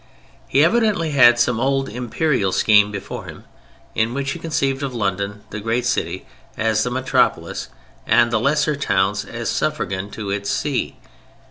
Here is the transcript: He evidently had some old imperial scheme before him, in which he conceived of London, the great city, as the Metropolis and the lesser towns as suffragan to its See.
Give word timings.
He 0.47 0.63
evidently 0.65 1.11
had 1.11 1.37
some 1.37 1.59
old 1.59 1.87
imperial 1.87 2.51
scheme 2.51 2.89
before 2.89 3.25
him, 3.25 3.43
in 3.93 4.15
which 4.15 4.31
he 4.31 4.39
conceived 4.39 4.81
of 4.81 4.95
London, 4.95 5.43
the 5.51 5.59
great 5.59 5.85
city, 5.85 6.25
as 6.57 6.81
the 6.81 6.89
Metropolis 6.89 7.67
and 8.07 8.31
the 8.31 8.39
lesser 8.39 8.75
towns 8.75 9.23
as 9.25 9.47
suffragan 9.47 10.09
to 10.13 10.31
its 10.31 10.49
See. 10.49 10.95